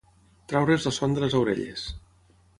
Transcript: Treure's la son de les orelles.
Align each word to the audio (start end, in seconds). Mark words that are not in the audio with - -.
Treure's 0.53 0.87
la 0.89 0.93
son 0.97 1.13
de 1.19 1.23
les 1.25 1.37
orelles. 1.43 1.87